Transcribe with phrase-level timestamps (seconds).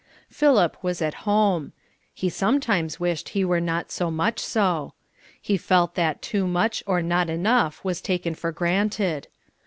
[0.31, 1.73] Philip was at home
[2.11, 4.95] he sometimes wished he were not so much so.
[5.39, 9.27] He felt that too much or not enough was taken for granted.